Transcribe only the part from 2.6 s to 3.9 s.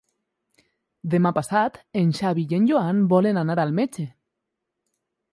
Joan volen anar al